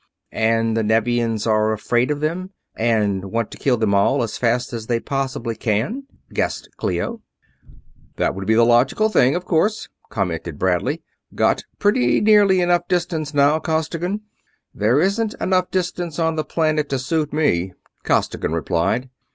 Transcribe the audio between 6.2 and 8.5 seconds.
guessed Clio. "That would